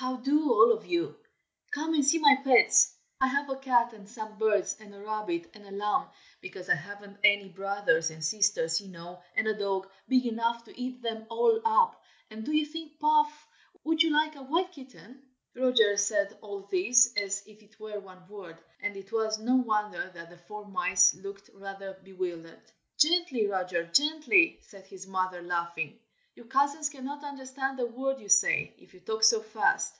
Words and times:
"How 0.00 0.16
do, 0.16 0.50
all 0.50 0.72
of 0.72 0.86
you! 0.86 1.14
come 1.72 1.92
and 1.92 2.02
see 2.02 2.16
my 2.18 2.34
pets! 2.42 2.96
I 3.20 3.26
have 3.26 3.50
a 3.50 3.56
cat 3.56 3.92
and 3.92 4.08
some 4.08 4.38
birds 4.38 4.74
and 4.80 4.94
a 4.94 4.98
rabbit 5.02 5.50
and 5.52 5.66
a 5.66 5.70
lamb 5.72 6.08
because 6.40 6.70
I 6.70 6.74
haven't 6.74 7.18
any 7.22 7.50
brothers 7.50 8.08
and 8.08 8.24
sisters 8.24 8.80
you 8.80 8.88
know 8.88 9.22
and 9.36 9.46
a 9.46 9.52
dog 9.52 9.90
big 10.08 10.24
enough 10.24 10.64
to 10.64 10.80
eat 10.80 11.02
them 11.02 11.26
all 11.28 11.60
up 11.66 12.02
and 12.30 12.46
do 12.46 12.50
you 12.52 12.64
think 12.64 12.98
Puff 12.98 13.46
would 13.84 14.02
like 14.04 14.36
a 14.36 14.42
white 14.42 14.72
kitten?" 14.72 15.20
Roger 15.54 15.98
said 15.98 16.38
all 16.40 16.60
this 16.70 17.12
as 17.18 17.42
if 17.46 17.62
it 17.62 17.78
were 17.78 18.00
one 18.00 18.26
word, 18.26 18.56
and 18.80 18.96
it 18.96 19.12
was 19.12 19.38
no 19.38 19.56
wonder 19.56 20.08
that 20.14 20.30
the 20.30 20.38
four 20.38 20.66
mice 20.66 21.12
looked 21.14 21.50
rather 21.52 21.92
bewildered. 22.02 22.72
"Gently, 22.96 23.46
Roger! 23.48 23.84
gently!" 23.84 24.60
said 24.62 24.86
his 24.86 25.06
mother, 25.06 25.42
laughing. 25.42 25.98
"Your 26.36 26.46
cousins 26.46 26.88
cannot 26.88 27.24
understand 27.24 27.78
a 27.80 27.86
word 27.86 28.20
you 28.20 28.28
say, 28.28 28.72
if 28.78 28.94
you 28.94 29.00
talk 29.00 29.24
so 29.24 29.42
fast." 29.42 29.96